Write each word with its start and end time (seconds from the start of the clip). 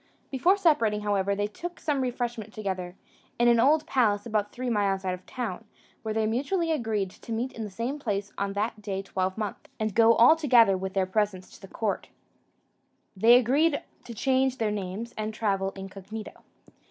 Before 0.31 0.57
separating, 0.57 1.01
however, 1.01 1.35
they 1.35 1.45
took 1.45 1.79
some 1.79 2.01
refreshment 2.01 2.55
together, 2.55 2.95
in 3.37 3.47
an 3.47 3.59
old 3.59 3.85
palace 3.85 4.25
about 4.25 4.51
three 4.51 4.67
miles 4.67 5.05
out 5.05 5.13
of 5.13 5.23
town, 5.27 5.63
where 6.01 6.11
they 6.11 6.25
mutually 6.25 6.71
agreed 6.71 7.11
to 7.11 7.31
meet 7.31 7.51
in 7.53 7.63
the 7.65 7.69
same 7.69 7.99
place 7.99 8.33
on 8.35 8.53
that 8.53 8.81
day 8.81 9.03
twelvemonth, 9.03 9.67
and 9.79 9.93
go 9.93 10.15
all 10.15 10.35
together 10.35 10.75
with 10.75 10.95
their 10.95 11.05
presents 11.05 11.55
to 11.59 11.67
court. 11.67 12.09
They 13.15 13.33
also 13.33 13.41
agreed 13.41 13.83
to 14.05 14.15
change 14.15 14.57
their 14.57 14.71
names, 14.71 15.13
and 15.19 15.35
travel 15.35 15.69
incognito. 15.75 16.41